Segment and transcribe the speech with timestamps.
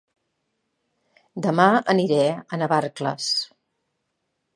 [1.45, 3.29] Dema aniré a Navarcles